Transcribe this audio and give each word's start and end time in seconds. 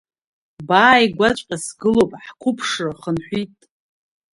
Бааигәаҵәҟьа 0.67 1.57
сгылоуп, 1.65 2.11
ҳқәыԥшра 2.25 2.91
хынҳәит. 2.99 3.53